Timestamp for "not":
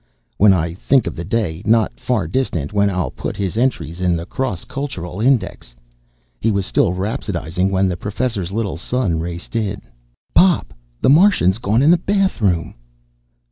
1.63-1.99